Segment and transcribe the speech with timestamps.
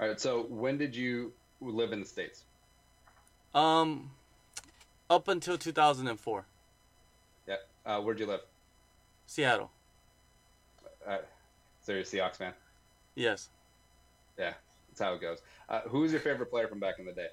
[0.00, 0.20] All right.
[0.20, 2.44] So when did you live in the states?
[3.54, 4.10] Um,
[5.10, 6.44] up until 2004,
[7.46, 7.56] Yeah.
[7.84, 8.40] Uh, where'd you live?
[9.26, 9.70] Seattle.
[11.06, 11.18] Uh,
[11.82, 12.52] so you're a Seahawks fan.
[13.14, 13.48] Yes.
[14.38, 14.52] Yeah,
[14.88, 15.38] that's how it goes.
[15.68, 17.28] Uh, who was your favorite player from back in the day?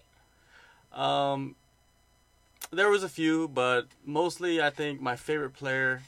[0.94, 1.56] Um,
[2.72, 6.02] there was a few, but mostly I think my favorite player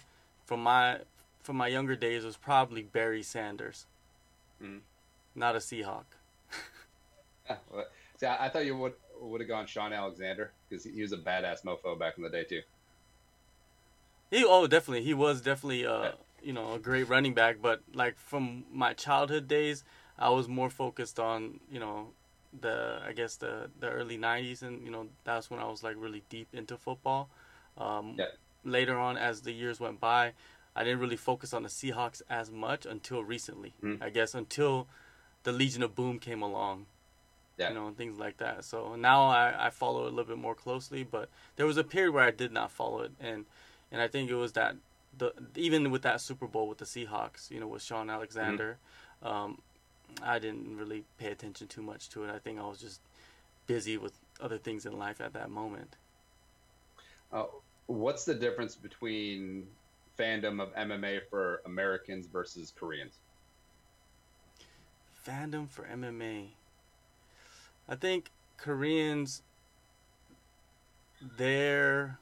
[0.46, 1.00] from my
[1.44, 3.86] from my younger days was probably Barry Sanders.
[4.62, 4.82] Mhm.
[5.36, 6.17] Not a Seahawk.
[8.18, 11.12] See, I, I thought you would would have gone Shaun Alexander because he, he was
[11.12, 12.62] a badass mofo back in the day too.
[14.32, 18.18] He oh definitely he was definitely uh you know a great running back, but like
[18.18, 19.84] from my childhood days,
[20.18, 22.12] I was more focused on you know
[22.60, 25.96] the I guess the the early '90s, and you know that's when I was like
[25.98, 27.30] really deep into football.
[27.78, 28.26] Um, Yeah.
[28.64, 30.34] Later on, as the years went by,
[30.76, 33.76] I didn't really focus on the Seahawks as much until recently.
[33.82, 34.02] Mhm.
[34.02, 34.88] I guess until
[35.44, 36.88] the Legion of Boom came along.
[37.58, 37.70] Yeah.
[37.70, 38.64] You know, and things like that.
[38.66, 41.84] So now I, I follow it a little bit more closely, but there was a
[41.84, 43.46] period where I did not follow it, and
[43.92, 44.76] and I think it was that
[45.18, 48.78] the even with that Super Bowl with the Seahawks, you know, with Shaun Alexander,
[49.24, 49.60] um,
[50.22, 52.30] I didn't really pay attention too much to it.
[52.30, 53.02] I think I was just
[53.66, 55.96] busy with other things in life at that moment.
[57.32, 57.46] Uh,
[57.88, 59.68] what's the difference between
[60.18, 63.20] fandom of MMA for Americans versus Koreans?
[65.28, 66.50] Fandom for MMA.
[67.90, 69.42] I think Koreans,
[71.38, 72.20] their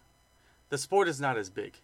[0.69, 1.75] the sport is not as big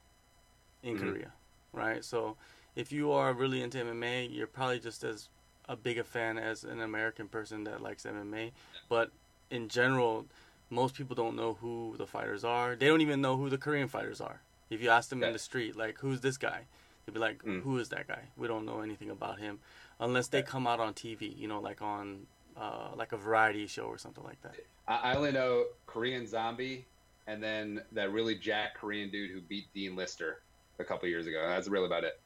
[0.83, 0.99] in Mhm.
[0.99, 1.31] Korea,
[1.73, 2.03] right?
[2.03, 2.37] So
[2.75, 5.29] if you are really into MMA, you're probably just as
[5.69, 8.51] a big a fan as an American person that likes MMA.
[8.89, 9.11] But
[9.49, 10.25] in general,
[10.69, 12.75] most people don't know who the fighters are.
[12.75, 14.41] They don't even know who the Korean fighters are.
[14.69, 16.65] If you ask them in the street, like, who's this guy?
[17.05, 17.61] They'd be like, Mm.
[17.63, 18.29] who is that guy?
[18.37, 19.59] We don't know anything about him,
[19.99, 20.45] unless they Yeah.
[20.45, 21.27] come out on TV.
[21.27, 22.27] You know, like on
[22.61, 24.55] uh, like a variety show or something like that.
[24.87, 26.85] I, I only know Korean Zombie,
[27.27, 30.41] and then that really jack Korean dude who beat Dean Lister
[30.79, 31.41] a couple years ago.
[31.47, 32.19] That's really about it.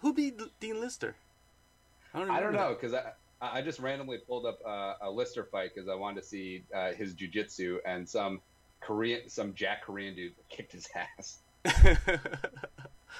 [0.00, 1.16] Who beat Dean Lister?
[2.14, 3.12] I don't remember know because I
[3.42, 6.92] I just randomly pulled up uh, a Lister fight because I wanted to see uh,
[6.92, 8.40] his jujitsu and some
[8.80, 11.38] Korean some jack Korean dude kicked his ass.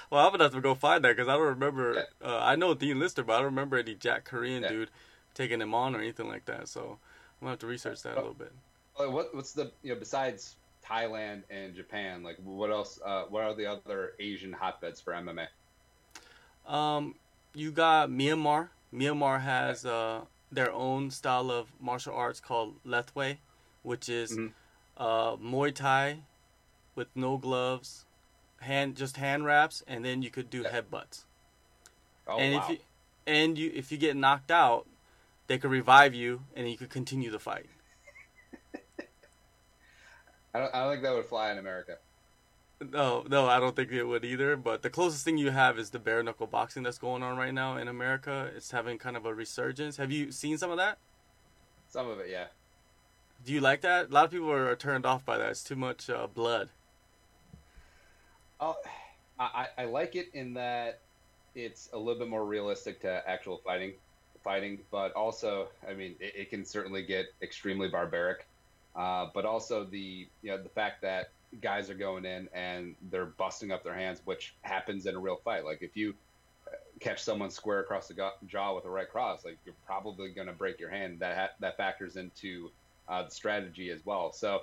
[0.09, 2.05] well, I'm gonna have to go find that because I don't remember.
[2.23, 4.69] Uh, I know Dean Lister, but I don't remember any Jack Korean Yeah.
[4.69, 4.89] dude
[5.35, 6.67] taking him on or anything like that.
[6.67, 6.97] So I'm
[7.41, 8.51] gonna have to research that a little bit.
[8.99, 12.99] Uh, What what's the you know besides Thailand and Japan like what else?
[13.05, 15.47] Uh, what are the other Asian hotbeds for MMA?
[16.65, 17.15] Um,
[17.53, 18.69] you got Myanmar.
[18.93, 23.37] Myanmar has uh, their own style of martial arts called Lethwei,
[23.83, 24.53] which is Mhm.
[24.97, 26.23] uh, Muay Thai
[26.95, 28.05] with no gloves,
[28.61, 30.71] hand just hand wraps, and then you could do Yeah.
[30.71, 31.25] headbutts.
[32.27, 32.59] Oh and wow!
[32.61, 32.77] if you
[33.27, 34.87] and you if you get knocked out,
[35.47, 37.67] they could revive you, and you could continue the fight.
[40.53, 41.97] I don't, I don't think that would fly in America.
[42.81, 44.57] No, no, I don't think it would either.
[44.57, 47.53] But the closest thing you have is the bare knuckle boxing that's going on right
[47.53, 48.51] now in America.
[48.55, 49.97] It's having kind of a resurgence.
[49.97, 50.97] Have you seen some of that?
[51.87, 52.47] Some of it, yeah.
[53.45, 54.09] Do you like that?
[54.09, 55.51] A lot of people are turned off by that.
[55.51, 56.69] It's too much uh, blood.
[58.59, 58.75] Oh,
[59.39, 60.99] I, I I like it in that
[61.53, 63.93] it's a little bit more realistic to actual fighting,
[64.45, 68.47] fighting, but also, I mean, it, it can certainly get extremely barbaric.
[68.95, 73.25] Uh, but also the you know the fact that guys are going in and they're
[73.25, 75.65] busting up their hands, which happens in a real fight.
[75.65, 76.13] Like if you
[76.67, 80.47] uh, catch someone square across the jaw with a right cross, like you're probably going
[80.47, 81.19] to break your hand.
[81.19, 82.71] That ha- that factors into
[83.09, 84.31] uh, the strategy as well.
[84.31, 84.61] So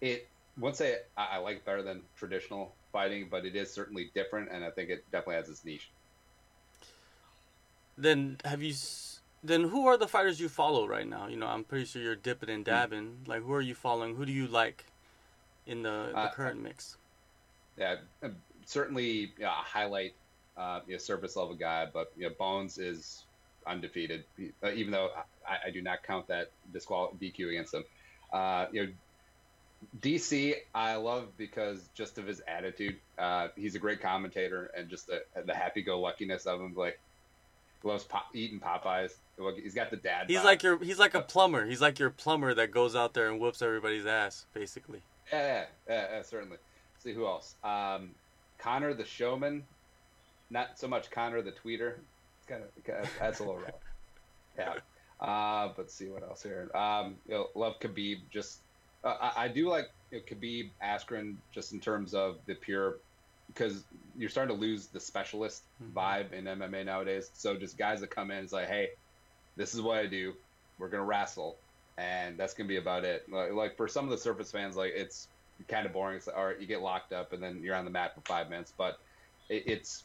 [0.00, 0.28] it
[0.58, 4.64] wouldn't say I, I like better than traditional fighting, but it is certainly different, and
[4.64, 5.90] I think it definitely has its niche.
[7.96, 8.74] Then have you?
[9.42, 11.26] Then who are the fighters you follow right now?
[11.28, 13.18] You know, I'm pretty sure you're dipping and dabbing.
[13.26, 14.16] Like, who are you following?
[14.16, 14.86] Who do you like
[15.66, 16.96] in the, the Uh, current mix?
[17.76, 18.28] Yeah, uh,
[18.64, 20.14] certainly yeah, a highlight,
[20.56, 23.24] uh, you know, surface level guy, but you know, Bones is
[23.66, 25.10] undefeated, He- uh, even though
[25.46, 27.84] I, I do not count that disqual DQ against him.
[28.32, 28.92] Uh, you know,
[30.00, 32.96] DC I love because just of his attitude.
[33.18, 36.74] Uh, he's a great commentator and just the, the happy-go-luckiness of him.
[36.74, 36.98] Like
[37.84, 39.12] loves pop, eating Popeyes.
[39.62, 40.26] He's got the dad.
[40.28, 40.44] He's bod.
[40.44, 41.66] like your he's like a plumber.
[41.66, 45.00] He's like your plumber that goes out there and whoops everybody's ass, basically.
[45.32, 46.58] Yeah, yeah, yeah, yeah, certainly.
[46.98, 47.56] see who else?
[47.64, 48.10] Um,
[48.58, 49.64] Connor the showman.
[50.50, 51.94] Not so much Connor the tweeter.
[52.38, 53.70] It's kind of that's a little rough.
[54.56, 54.74] Yeah.
[55.20, 56.70] Uh, but see what else here.
[56.76, 58.18] Um, you know, love Khabib.
[58.30, 58.60] Just
[59.02, 62.98] uh, I, I do like you know, Khabib Askren just in terms of the pure
[63.48, 63.84] because
[64.16, 65.92] you're starting to lose the specialist Mhm.
[65.92, 67.30] vibe in MMA nowadays.
[67.34, 68.90] So just guys that come in, it's like, hey,
[69.56, 70.34] this is what I do.
[70.78, 71.56] We're gonna wrestle,
[71.96, 73.28] and that's gonna be about it.
[73.30, 75.28] Like, like for some of the surface fans, like it's
[75.68, 76.16] kind of boring.
[76.16, 78.20] It's like, all right, you get locked up and then you're on the mat for
[78.22, 78.98] five minutes, but
[79.48, 80.04] it, it's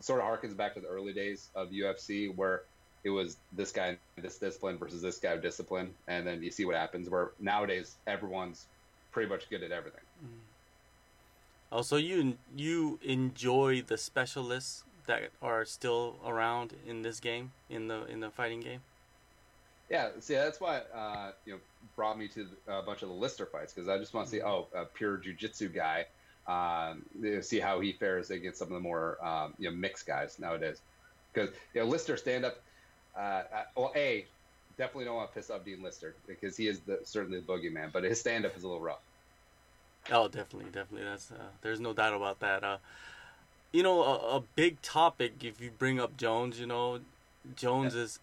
[0.00, 2.62] sort of harkens back to the early days of UFC where
[3.04, 6.74] it was this guy this discipline versus this guy discipline, and then you see what
[6.74, 7.08] happens.
[7.08, 8.66] Where nowadays everyone's
[9.12, 10.00] pretty much good at everything.
[10.22, 10.40] Mm.
[11.72, 17.88] Oh, so you you enjoy the specialists that are still around in this game in
[17.88, 18.80] the in the fighting game?
[19.90, 21.58] Yeah, see, that's why uh, you know
[21.94, 24.42] brought me to a bunch of the Lister fights because I just want to see
[24.42, 26.06] oh a pure jujitsu guy,
[26.46, 27.02] um,
[27.42, 30.80] see how he fares against some of the more um, you know mixed guys nowadays.
[31.32, 32.56] Because you know Lister stand up,
[33.18, 33.42] uh,
[33.76, 34.24] well a
[34.78, 37.92] definitely don't want to piss off Dean Lister because he is the, certainly the boogeyman,
[37.92, 39.00] but his stand up is a little rough.
[40.10, 41.08] Oh, definitely, definitely.
[41.08, 42.62] That's uh, there's no doubt about that.
[42.62, 42.78] Uh,
[43.72, 46.60] you know, a, a, big topic if you bring up Jones.
[46.60, 47.00] You know,
[47.56, 48.02] Jones yeah.
[48.02, 48.20] is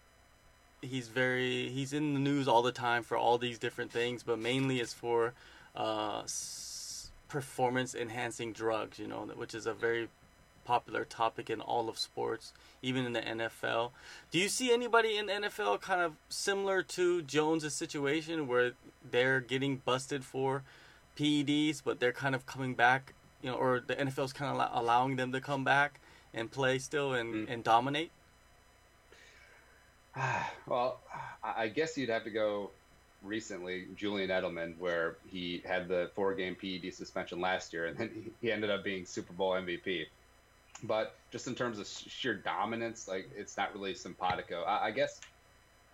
[0.80, 4.38] he's very he's in the news all the time for all these different things, but
[4.38, 5.34] mainly it's for
[5.76, 8.98] uh, s- performance enhancing drugs.
[8.98, 10.08] You know, which is a very
[10.64, 13.90] popular topic in all of sports, even in the NFL.
[14.30, 18.72] Do you see anybody in the NFL kind of similar to Jones's situation where
[19.10, 20.62] they're getting busted for
[21.16, 25.16] PEDs, but they're kind of coming back, you know, or the NFL's kind of allowing
[25.16, 26.00] them to come back
[26.32, 27.52] and play still and, mm.
[27.52, 28.10] and dominate?
[30.66, 31.00] well,
[31.42, 32.70] I guess you'd have to go
[33.22, 38.30] recently, Julian Edelman, where he had the four game PED suspension last year, and then
[38.40, 40.06] he ended up being Super Bowl MVP.
[40.82, 44.62] But just in terms of sheer dominance, like it's not really simpatico.
[44.62, 45.20] I, I guess,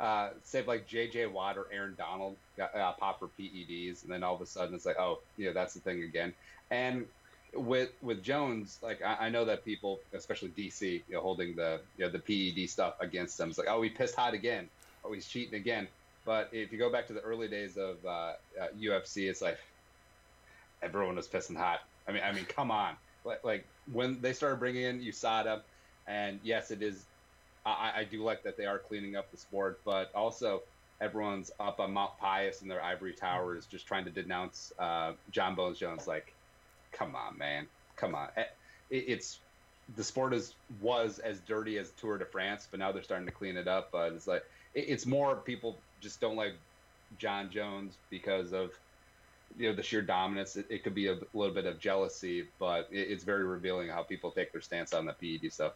[0.01, 1.27] uh, say like J.J.
[1.27, 4.75] Watt or Aaron Donald got uh, pop for PEDs, and then all of a sudden
[4.75, 6.33] it's like, oh, yeah, that's the thing again.
[6.71, 7.07] And
[7.55, 11.81] with with Jones, like I, I, know that people, especially DC, you know, holding the
[11.99, 14.69] you know the PED stuff against him, it's like, oh, he pissed hot again,
[15.05, 15.87] oh, he's cheating again.
[16.25, 18.35] But if you go back to the early days of uh, uh,
[18.81, 19.59] UFC, it's like
[20.83, 21.81] everyone was pissing hot.
[22.09, 22.95] I mean, I mean, come on,
[23.25, 25.61] like, like when they started bringing in USADA,
[26.07, 27.05] and yes, it is.
[27.65, 30.65] I, I do like that they are cleaning up the sport, but also
[31.01, 35.55] everyone's up on Mount Pius in their ivory towers, just trying to denounce uh, Jon
[35.57, 36.07] Bones Jones.
[36.07, 36.39] Like,
[36.93, 38.31] come on, man, come on.
[38.37, 38.47] Eh,
[38.91, 39.47] it, it's
[39.89, 43.33] the sport is was as dirty as Tour de France, but now they're starting to
[43.33, 43.91] clean it up.
[43.93, 46.55] But it's like it, it's more people just don't like
[47.17, 48.75] Jon Jones because of
[49.55, 50.57] you know the sheer dominance.
[50.57, 54.05] It, it could be a little bit of jealousy, but it, it's very revealing how
[54.05, 55.75] people take their stance on the PED stuff.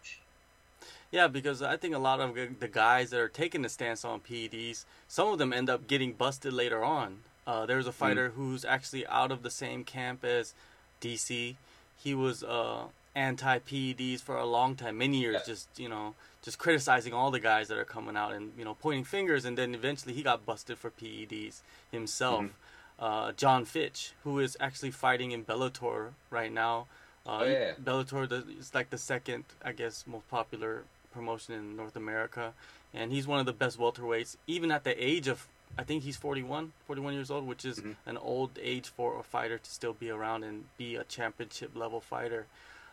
[1.10, 4.20] Yeah, because I think a lot of the guys that are taking the stance on
[4.20, 7.18] PEDs, some of them end up getting busted later on.
[7.46, 7.94] Uh, there's a mm.
[7.94, 8.32] fighter mm.
[8.32, 10.54] who's actually out of the same camp as
[11.00, 11.56] DC.
[11.96, 12.84] He was uh,
[13.14, 17.40] anti PEDs for a long time, many years, just you know, just criticizing all the
[17.40, 20.44] guys that are coming out and you know pointing fingers, and then eventually he got
[20.44, 21.60] busted for PEDs
[21.90, 22.44] himself.
[22.44, 22.52] Mm-hmm.
[22.96, 26.86] Uh, Jon Fitch, who is actually fighting in Bellator right now.
[27.26, 27.72] Uh, oh, yeah.
[27.82, 32.52] Bellator is like the second, I guess, most popular promotion in North America,
[32.92, 36.16] and he's one of the best welterweights, even at the age of I think he's
[36.16, 37.92] 41, 41 years old, which is mm-hmm.
[38.06, 42.00] an old age for a fighter to still be around and be a championship level
[42.00, 42.46] fighter.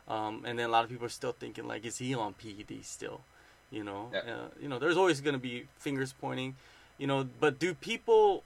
[0.08, 2.84] Um, and then a lot of people are still thinking like, is he on PED
[2.84, 3.22] still?
[3.70, 6.56] You know, uh, you know, there's always going to be fingers pointing,
[6.98, 7.26] you know.
[7.40, 8.44] But do people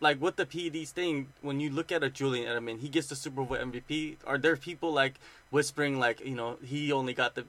[0.00, 1.28] like with the PEDs thing?
[1.42, 4.16] When you look at a Julian Edelman, he gets the Super Bowl MVP.
[4.26, 5.14] Are there people like
[5.50, 7.44] whispering like, you know, he only got the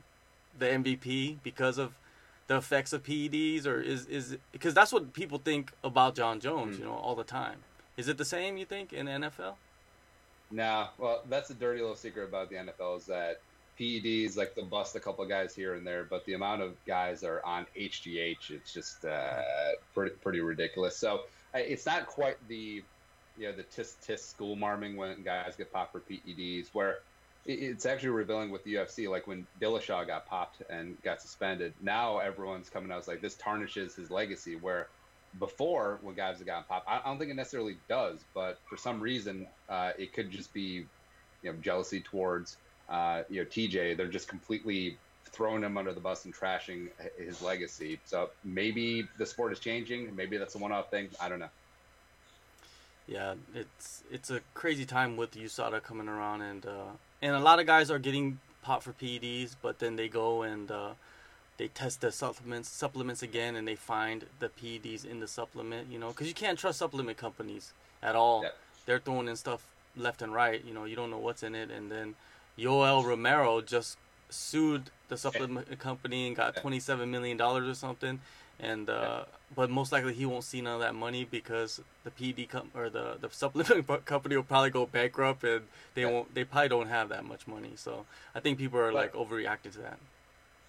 [0.58, 1.94] the MVP because of
[2.48, 6.78] the effects of PEDs, or is is because that's what people think about Jon Jones,
[6.78, 6.80] mm.
[6.80, 7.60] you know, all the time.
[7.98, 9.56] Is it the same you think in NFL?
[10.50, 13.42] No, well, that's a dirty little secret about the NFL is that
[13.78, 16.74] PEDs like they'll bust a couple of guys here and there, but the amount of
[16.86, 19.42] guys are on HGH, it's just uh,
[19.94, 20.96] pretty pretty ridiculous.
[20.96, 21.22] So
[21.54, 22.84] it's not quite the
[23.38, 27.00] you know the tis tis school marming when guys get popped for PEDs, where
[27.46, 29.10] it's actually revealing with the UFC.
[29.10, 33.96] Like when Dillashaw got popped and got suspended, now everyone's coming out like this tarnishes
[33.96, 34.56] his legacy.
[34.56, 34.88] Where
[35.40, 39.00] before, when guys have gotten popped, I don't think it necessarily does, but for some
[39.00, 40.88] reason, uh, it could just be
[41.44, 42.58] you know jealousy towards
[42.90, 43.96] uh, you know TJ.
[43.98, 48.00] They're just completely throwing him under the bus and trashing his legacy.
[48.06, 50.16] So maybe the sport is changing.
[50.16, 51.10] Maybe that's a one-off thing.
[51.22, 51.50] I don't know.
[53.08, 56.66] Yeah, it's it's a crazy time with USADA coming around and.
[56.66, 56.92] Uh
[57.22, 60.70] and a lot of guys are getting popped for PEDs, but then they go and
[60.70, 60.92] uh,
[61.58, 65.92] they test the supplements supplements again, and they find the PEDs in the supplement.
[65.92, 68.44] You know, because you can't trust supplement companies at all.
[68.44, 68.50] Yeah.
[68.86, 69.66] They're throwing in stuff
[69.96, 70.64] left and right.
[70.64, 72.16] You know, you don't know what's in it, and then
[72.58, 73.98] Yoel Romero just
[74.30, 78.20] sued the supplement company and got twenty seven million dollars or something.
[78.60, 79.24] and uh,
[79.56, 82.90] but most likely he won't see none of that money because the PD com- or
[82.90, 85.62] the the supplement company will probably go bankrupt and
[85.94, 87.72] they won't they probably don't have that much money.
[87.76, 88.06] So
[88.36, 90.00] I think people are like overreacting to that.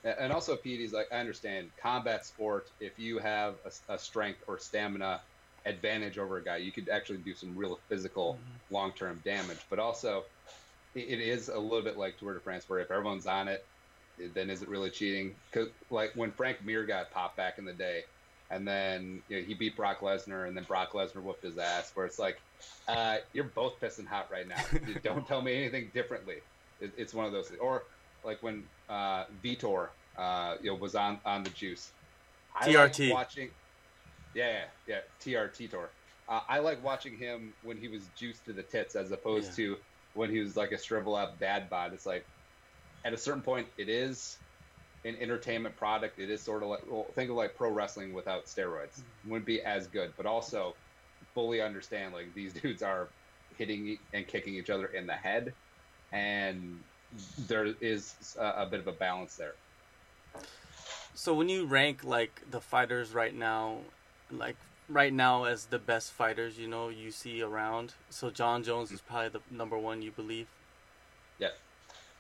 [0.05, 2.69] And also PED's like I understand combat sport.
[2.81, 5.21] If you have a, a strength or stamina
[5.67, 8.75] advantage over a guy, you could actually do some real physical mm-hmm.
[8.75, 9.59] long term damage.
[9.69, 10.25] But also,
[11.01, 13.65] it, is a little bit like Tour de France, where if everyone's on it,
[14.35, 15.35] then is it really cheating?
[15.51, 18.05] Because like when Frank Mir got popped back in the day,
[18.51, 21.93] and then you know, he beat Brock Lesnar, and then Brock Lesnar whooped his ass.
[21.95, 22.41] Where it's like,
[22.89, 24.63] uh, you're both pissing hot right now.
[25.03, 26.37] Don't tell me anything differently.
[26.81, 27.49] It, it's one of those.
[27.49, 27.61] Things.
[27.61, 27.85] Or
[28.25, 31.93] like when uh, Vitor, uh, you know, was on on the juice.
[32.59, 33.09] I TRT.
[33.09, 33.51] Like watching.
[34.35, 35.45] Yeah, yeah, yeah.
[35.47, 35.91] TRT tour.
[36.29, 39.67] Uh, I like watching him when he was juiced to the tits, as opposed yeah.
[39.67, 39.77] to
[40.15, 41.93] when he was like a shrivel up dad bod.
[41.93, 42.27] It's like
[43.05, 44.39] at a certain point, it is
[45.05, 46.19] an entertainment product.
[46.19, 49.01] It is sort of like well, think of like pro wrestling without steroids.
[49.01, 49.31] Mm-hmm.
[49.31, 50.75] Wouldn't be as good, but also
[51.35, 53.09] fully understand like these dudes are
[53.57, 55.53] hitting and kicking each other in the head,
[56.13, 56.81] and
[57.47, 59.55] there is a, a bit of a balance there.
[61.15, 63.79] So when you rank like the fighters right now,
[64.31, 64.57] like
[64.89, 67.95] right now as the best fighters, you know, you see around.
[68.11, 70.47] So Jon Jones is probably the number one, you believe?
[71.39, 71.49] Yeah,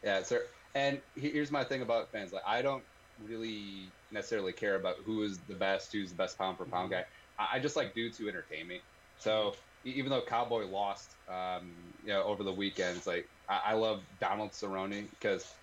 [0.02, 0.42] yeah, sir.
[0.74, 2.84] And here's my thing about fans: like, I don't
[3.26, 7.00] really necessarily care about who is the best, who's the best pound for pound mm-hmm.
[7.00, 7.48] guy.
[7.52, 8.80] I just like dudes who entertain me.
[9.18, 11.70] So even though Cowboy lost, um,
[12.04, 15.54] you know, over the weekends, like I, I love Donald Cerrone because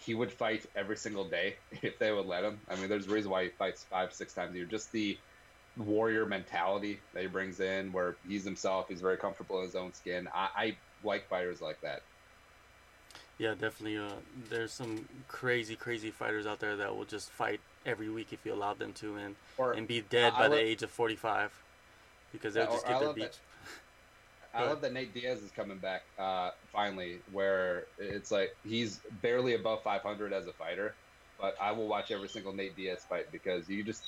[0.00, 2.58] he would fight every single day if they would let him.
[2.70, 4.66] I mean, there's a reason why he fights five, six times a year.
[4.66, 5.18] Just the
[5.78, 9.94] warrior mentality that he brings in, where he's himself, he's very comfortable in his own
[9.94, 10.28] skin.
[10.34, 12.00] I, I like fighters like that.
[13.38, 13.98] Yeah, definitely.
[13.98, 14.16] Uh,
[14.50, 18.52] there's some crazy, crazy fighters out there that will just fight every week if you
[18.52, 21.52] allow them to, and or, and be dead I, by the age of 45
[22.32, 23.38] because they'll yeah, just get their beats.
[24.54, 29.54] I love that Nate Diaz is coming back uh, finally, where it's like he's barely
[29.54, 30.94] above 500 as a fighter,
[31.38, 34.02] but I will watch every single Nate Diaz fight because you just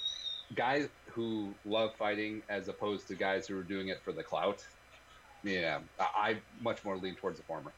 [0.55, 4.65] guys who love fighting as opposed to guys who are doing it for the clout.
[5.43, 7.73] Yeah, I, I much more lean towards the former.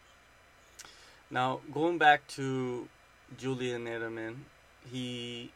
[1.30, 2.88] Now going back to
[3.38, 4.36] Julian Edelman,
[4.90, 5.50] he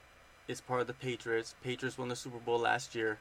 [0.48, 1.54] is part of the Patriots.
[1.62, 3.18] Patriots won the Super Bowl last year.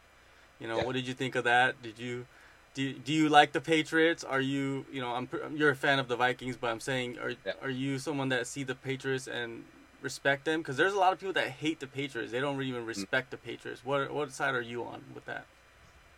[0.60, 0.86] You know, yeah.
[0.86, 1.82] what did you think of that?
[1.82, 2.26] Did you
[2.74, 4.24] do, do you like the Patriots?
[4.24, 7.34] Are you you know I'm you're a fan of the Vikings, but I'm saying are
[7.46, 7.54] yeah.
[7.62, 9.64] are you someone that see the Patriots and
[10.02, 10.62] respect them?
[10.62, 12.32] Because there's a lot of people that hate the Patriots.
[12.32, 12.88] They don't even mm.
[12.88, 13.84] respect the Patriots.
[13.84, 15.46] What what side are you on with that?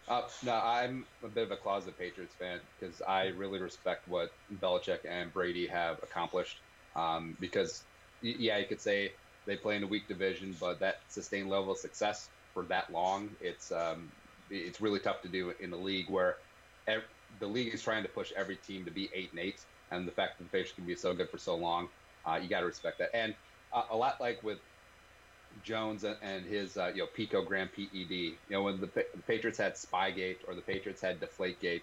[0.07, 4.31] Uh, no, I'm a bit of a closet Patriots fan because I really respect what
[4.61, 6.59] Belichick and Brady have accomplished.
[6.95, 7.83] Um, because
[8.21, 9.11] yeah, you could say
[9.45, 13.29] they play in a weak division, but that sustained level of success for that long,
[13.41, 14.09] it's um,
[14.49, 16.37] it's really tough to do in a league where
[17.39, 19.59] the league is trying to push every team to be eight and eight,
[19.91, 21.89] and the fact that the Patriots can be so good for so long,
[22.25, 23.13] uh, you got to respect that.
[23.13, 23.35] And
[23.73, 24.59] uh, a lot like with
[25.63, 29.73] Jones and his uh, you know picogram PED, you know when the, the Patriots had
[29.75, 31.81] Spygate or the Patriots had Deflategate,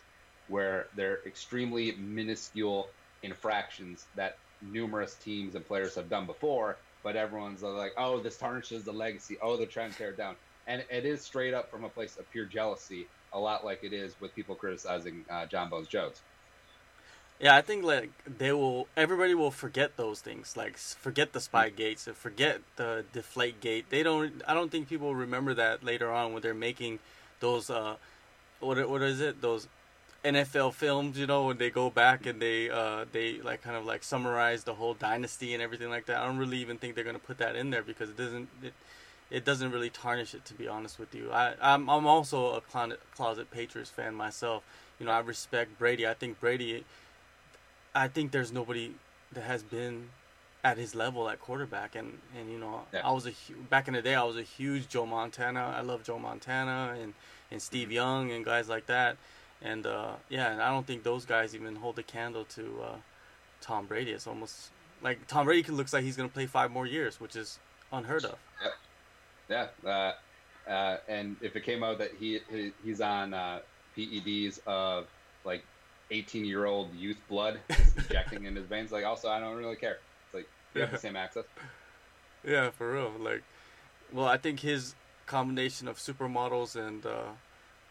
[0.48, 2.88] where they're extremely minuscule
[3.22, 8.84] infractions that numerous teams and players have done before, but everyone's like, oh, this tarnishes
[8.84, 9.36] the legacy.
[9.42, 10.36] Oh, they're trying to tear it down.
[10.66, 13.92] And it is straight up from a place of pure jealousy a lot like it
[13.92, 16.22] is with people criticizing uh, Jon Bones Jones.
[17.40, 18.86] Yeah, I think like they will.
[18.96, 20.56] Everybody will forget those things.
[20.56, 21.76] Like forget the spy mm.
[21.76, 23.86] gates, and forget the deflate gate.
[23.90, 24.42] They don't.
[24.46, 27.00] I don't think people remember that later on when they're making
[27.40, 27.70] those.
[27.70, 27.96] Uh,
[28.60, 29.42] what what is it?
[29.42, 29.68] Those
[30.24, 33.84] NFL films, you know, when they go back and they uh, they like kind of
[33.84, 36.18] like summarize the whole dynasty and everything like that.
[36.18, 38.48] I don't really even think they're gonna put that in there because it doesn't.
[38.62, 38.72] It,
[39.30, 41.30] it doesn't really tarnish it to be honest with you.
[41.32, 44.62] I I'm I'm also a closet, closet Patriots fan myself.
[44.98, 46.06] You know, I respect Brady.
[46.06, 46.84] I think Brady
[47.94, 48.92] I think there's nobody
[49.32, 50.08] that has been
[50.62, 53.06] at his level at quarterback and and you know, yeah.
[53.06, 53.32] I was a
[53.70, 55.74] back in the day I was a huge Joe Montana.
[55.76, 57.14] I love Joe Montana and
[57.50, 57.94] and Steve mm-hmm.
[57.94, 59.16] Young and guys like that.
[59.62, 62.96] And uh, yeah, and I don't think those guys even hold a candle to uh,
[63.60, 64.12] Tom Brady.
[64.12, 64.70] It's almost
[65.02, 67.58] like Tom Brady looks like he's going to play five more years, which is
[67.92, 68.36] unheard of.
[68.62, 68.72] Yep.
[69.84, 73.60] Yeah, uh, uh, and if it came out that he, he he's on uh,
[73.96, 75.06] PEDs of
[75.44, 75.62] like
[76.10, 77.60] 18 year old youth blood
[77.96, 79.98] injecting in his veins, like also I don't really care.
[80.26, 81.44] It's like you have the same access.
[82.46, 83.12] Yeah, for real.
[83.18, 83.42] Like,
[84.12, 84.94] well, I think his
[85.26, 87.32] combination of supermodels and uh,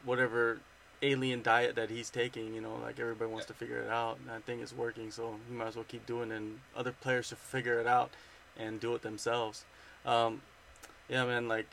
[0.05, 0.59] whatever
[1.01, 4.31] alien diet that he's taking, you know, like everybody wants to figure it out, and
[4.31, 5.11] I think it's working.
[5.11, 8.11] So he might as well keep doing, it, and other players should figure it out
[8.57, 9.65] and do it themselves.
[10.05, 10.41] Um,
[11.09, 11.67] yeah, man, like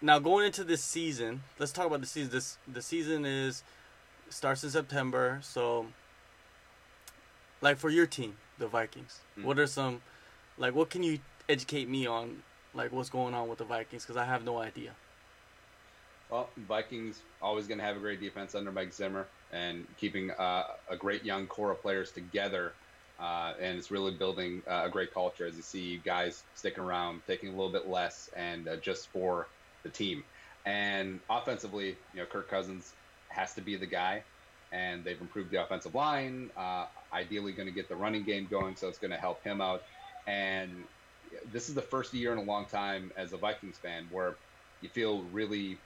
[0.00, 2.30] now going into this season, let's talk about the season.
[2.30, 3.62] This the season is
[4.34, 5.86] starts in September, so
[7.60, 9.44] like for your team, the Vikings, Mhm.
[9.44, 10.02] what are some
[10.58, 12.42] like what can you educate me on
[12.74, 14.92] like what's going on with the Vikings because I have no idea.
[16.30, 20.64] Well, Vikings always going to have a great defense under Mike Zimmer and keeping uh,
[20.90, 22.72] a great young core of players together.
[23.20, 27.20] Uh, and it's really building uh, a great culture as you see guys sticking around,
[27.28, 29.46] taking a little bit less, and uh, just for
[29.84, 30.24] the team.
[30.66, 32.92] And offensively, you know, Kirk Cousins
[33.34, 34.22] has to be the guy,
[34.72, 36.50] and they've improved the offensive line.
[36.56, 39.60] Uh, ideally, going to get the running game going, so it's going to help him
[39.60, 39.82] out.
[40.26, 40.84] And
[41.52, 44.36] this is the first year in a long time as a Vikings fan where
[44.80, 45.78] you feel really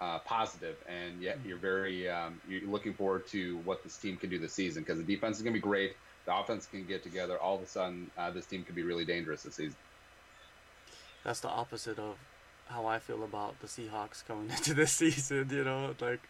[0.00, 4.30] uh, positive, and yet you're very um, you're looking forward to what this team can
[4.30, 5.94] do this season because the defense is going to be great.
[6.24, 7.38] The offense can get together.
[7.38, 9.76] All of a sudden, uh, this team could be really dangerous this season.
[11.24, 12.16] That's the opposite of
[12.66, 15.48] how I feel about the Seahawks coming into this season.
[15.50, 16.20] You know, like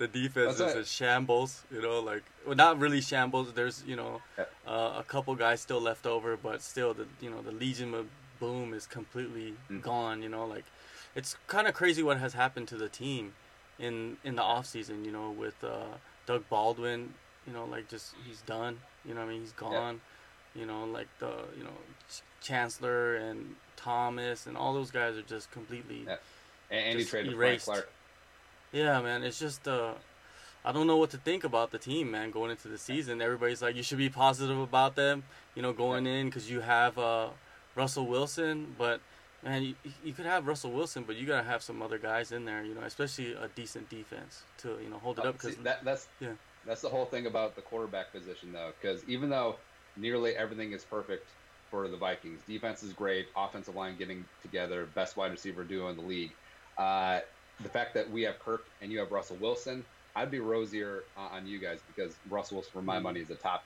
[0.00, 1.62] the defense is a shambles.
[1.70, 3.52] You know, like well, not really shambles.
[3.52, 4.44] There's you know Yeah.
[4.66, 8.06] uh, a couple guys still left over, but still the you know the Legion of
[8.40, 9.82] Boom is completely Mhm.
[9.82, 10.22] gone.
[10.22, 10.64] You know, like
[11.14, 13.34] it's kind of crazy what has happened to the team
[13.78, 15.04] in in the off season.
[15.04, 17.14] You know, with uh, Doug Baldwin.
[17.46, 18.80] You know, like just he's done.
[19.04, 20.00] You know, what I mean, he's gone.
[20.54, 21.76] You know, like the you know
[22.10, 26.04] Ch- Chancellor and Thomas and all those guys are just completely.
[26.06, 26.16] Yeah.
[26.70, 27.64] And, and he Just traded erased.
[27.66, 27.92] Frank Clark.
[28.72, 29.94] Yeah, man, it's just uh
[30.64, 33.20] I don't know what to think about the team, man, going into the season.
[33.22, 35.24] Everybody's like you should be positive about them,
[35.54, 37.28] you know, going in cuz you have uh
[37.74, 39.00] Russell Wilson, but
[39.42, 39.74] man, you,
[40.04, 42.62] you could have Russell Wilson, but you got to have some other guys in there,
[42.62, 45.62] you know, especially a decent defense to, you know, hold it Uh, up cuz see,
[45.62, 46.34] that, that's yeah.
[46.66, 49.56] that's the whole thing about the quarterback position, though, because even though
[49.96, 51.26] nearly everything is perfect
[51.70, 55.96] for the Vikings, defense is great, offensive line getting together, best wide receiver duo in
[55.96, 56.32] the league.
[56.76, 57.20] Uh,
[57.60, 61.20] the fact that we have Kirk and you have Russell Wilson, I'd be rosier uh,
[61.20, 63.00] on you guys because Russell Wilson, for my Mhm.
[63.00, 63.64] money, is a top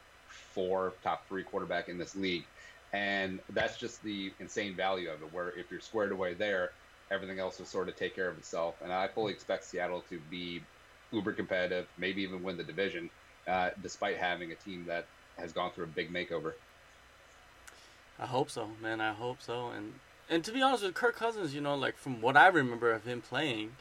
[0.54, 2.50] four, top three quarterback in this league,
[2.92, 5.30] and that's just the insane value of it.
[5.30, 6.72] Where if you're squared away there,
[7.10, 8.80] everything else will sort of take care of itself.
[8.80, 10.68] And I fully expect Seattle to be
[11.12, 13.10] uber competitive, maybe even win the division,
[13.46, 16.54] uh, despite having a team that has gone through a big makeover.
[18.18, 19.00] I hope so, man.
[19.00, 19.70] I hope so.
[19.70, 22.92] And and to be honest with Kirk Cousins, you know, like from what I remember
[22.92, 23.76] of him playing,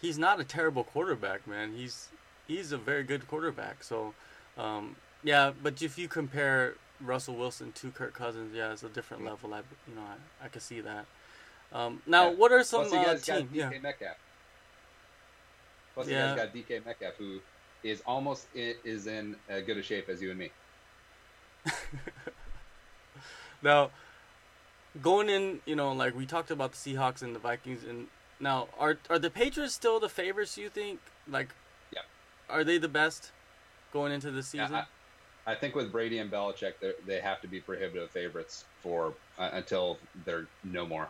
[0.00, 1.74] he's not a terrible quarterback, man.
[1.74, 2.08] He's
[2.46, 3.82] he's a very good quarterback.
[3.82, 4.14] So,
[4.56, 5.52] um, yeah.
[5.62, 9.52] But if you compare Russell Wilson to Kirk Cousins, yeah, it's a different level.
[9.54, 9.58] I
[9.88, 11.06] you know I, I can see that.
[11.72, 12.34] Um, now, Yeah.
[12.36, 13.48] what are some Plus, you uh, guys got team?
[13.48, 14.16] DK Yeah, Metcalf.
[15.94, 16.30] Plus, Yeah.
[16.30, 17.40] you guys got DK Metcalf, who
[17.82, 20.50] is almost is in as good a shape as you and me.
[23.62, 23.90] Now,
[25.02, 28.06] going in, you know, like we talked about the Seahawks and the Vikings, and
[28.40, 30.56] now are are the Patriots still the favorites?
[30.58, 31.00] You think?
[31.28, 31.48] Like,
[31.92, 32.02] Yeah.
[32.48, 33.32] are they the best
[33.92, 34.74] going into the Yeah, season?
[34.74, 34.86] I,
[35.46, 39.50] I think with Brady and Belichick, they're- they have to be prohibitive favorites for uh,
[39.52, 41.08] until they're no more.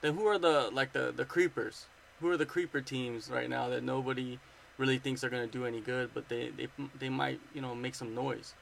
[0.00, 1.86] then who are the like the the creepers?
[2.20, 4.38] Who are the creeper teams right now that nobody
[4.78, 7.74] really thinks are going to do any good, but they they they might you know
[7.74, 8.54] make some noise.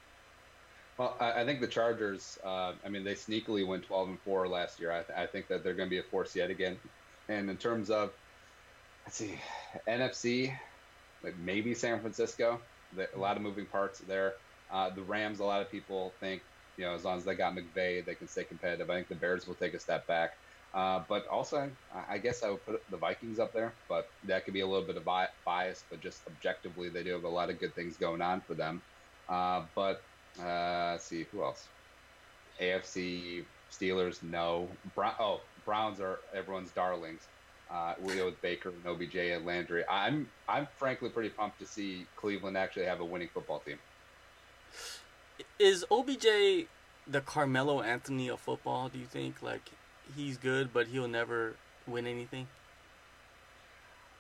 [1.01, 2.39] Well, I, I think the Chargers.
[2.45, 4.93] Uh, I mean, they sneakily went twelve and four last year.
[4.93, 6.83] I, th- I think that they're going to be a force yet again.
[7.29, 8.17] And in terms of,
[9.07, 9.41] let's see,
[9.87, 10.55] NFC,
[11.23, 12.69] like maybe San Francisco.
[12.93, 14.37] The, a lot of moving parts there.
[14.71, 15.41] Uh, the Rams.
[15.41, 16.45] A lot of people think
[16.77, 18.91] you know as long as they got McVay, they can stay competitive.
[18.91, 20.33] I think the Bears will take a step back.
[20.75, 24.47] Uh, but also, I- I guess I would put the Vikings up there, but that
[24.47, 25.87] could be a little bit of bi- bias.
[25.91, 28.85] But just objectively, they do have a lot of good things going on for them.
[29.29, 30.10] Uh, but
[30.43, 31.69] uh, let's see who else.
[32.61, 34.69] AFC Steelers, no.
[34.95, 37.21] Brown, oh, Browns are everyone's darlings.
[37.71, 39.85] Uh, we go with Baker and OBJ and Landry.
[39.89, 43.79] I'm I'm frankly pretty pumped to see Cleveland actually have a winning football team.
[45.59, 46.67] Is OBJ
[47.07, 48.89] the Carmelo Anthony of football?
[48.89, 49.71] Do you think like
[50.17, 51.55] he's good, but he'll never
[51.87, 52.49] win anything?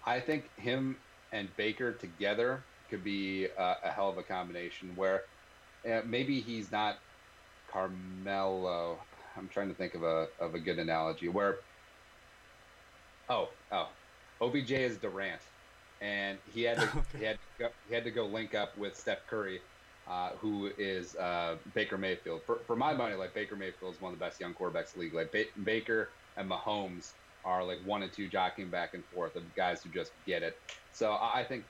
[0.06, 0.96] I think him
[1.32, 4.92] and Baker together could be a, a hell of a combination.
[4.94, 5.24] Where
[5.88, 6.98] uh, maybe he's not
[7.70, 8.98] Carmelo.
[9.36, 11.28] I'm trying to think of a of a good analogy.
[11.28, 11.58] Where
[13.28, 13.88] oh oh,
[14.40, 15.40] OBJ is Durant,
[16.00, 17.18] and he had to Okay.
[17.18, 19.60] he had to go, he had to go link up with Steph Curry.
[20.06, 22.42] Uh, who is uh, Baker Mayfield?
[22.44, 24.98] For, for my money, like Baker Mayfield is one of the best young quarterbacks in
[24.98, 25.14] the league.
[25.14, 27.12] Like ba- Baker and Mahomes
[27.44, 30.56] are like one and two jockeying back and forth of guys who just get it.
[30.92, 31.64] So I I think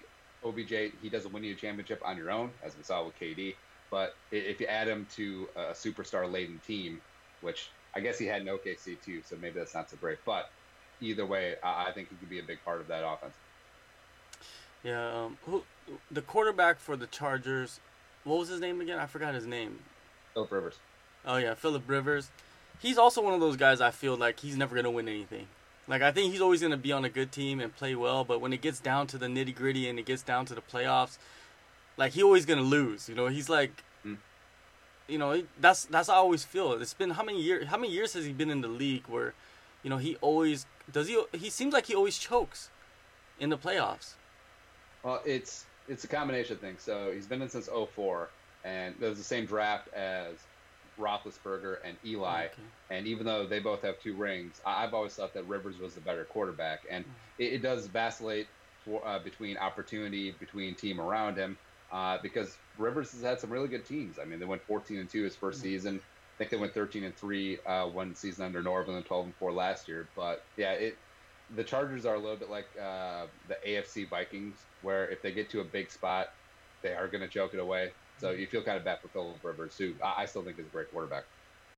[0.45, 3.55] OBJ he doesn't win you a championship on your own, as we saw with KD.
[3.91, 7.01] But if you add him to a superstar laden team,
[7.41, 10.19] which I guess he had in OKC too, so maybe that's not so great.
[10.25, 10.51] But
[11.01, 13.35] either way, I, think he could be a big part of that offense.
[14.85, 15.65] Yeah, um, who
[16.11, 17.81] the quarterback for the Chargers?
[18.25, 18.99] What was his name again?
[18.99, 19.81] I forgot his name.
[20.35, 20.79] Philip Rivers.
[21.27, 22.31] Oh yeah, Philip Rivers.
[22.79, 25.49] He's also one of those guys I feel like he's never gonna win anything.
[25.87, 28.41] Like I think he's always gonna be on a good team and play well, but
[28.41, 31.19] when it gets down to the nitty gritty and it gets down to the playoffs,
[31.97, 33.09] like he always gonna lose.
[33.09, 34.17] You know, he's like, Mm.
[35.09, 36.73] you know, that's that's how I always feel.
[36.73, 37.67] It's been how many years?
[37.69, 39.35] How many years has he been in the league where,
[39.83, 41.23] you know, he always does he?
[41.33, 42.71] He seems like he always chokes
[43.39, 44.15] in the playoffs.
[45.03, 46.83] Well, it's it's a combination of things.
[46.83, 48.29] So he's been in since 04,
[48.65, 50.37] and it was the same draft as
[50.99, 52.45] Roethlisberger and Eli.
[52.47, 52.55] Okay.
[52.91, 56.01] And even though they both have two rings, I've always thought that Rivers was the
[56.01, 56.81] better quarterback.
[56.91, 57.05] And
[57.39, 58.47] it, it does vacillate
[58.85, 61.57] for, uh, between opportunity, between team around him,
[61.93, 64.19] uh, because Rivers has had some really good teams.
[64.19, 66.01] I mean, they went 14 and two his first season.
[66.01, 69.35] I think they went 13 and three uh, one season under Norvell and 12 and
[69.37, 70.09] four last year.
[70.17, 70.97] But yeah, it
[71.57, 75.51] the Chargers are a little bit like uh, the AFC Vikings, where if they get
[75.51, 76.29] to a big spot,
[76.83, 77.91] they are going to choke it away.
[78.19, 80.67] So you feel kind of bad for Philip Rivers, who I I still think is
[80.67, 81.25] a great quarterback.